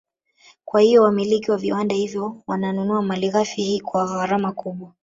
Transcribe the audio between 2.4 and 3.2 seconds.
wananunua